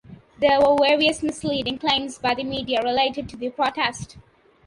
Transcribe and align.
There 0.39 0.59
were 0.59 0.75
various 0.79 1.21
misleading 1.21 1.77
claims 1.77 2.17
by 2.17 2.33
the 2.33 2.43
media 2.43 2.81
related 2.81 3.29
to 3.29 3.37
the 3.37 3.51
protest. 3.51 4.17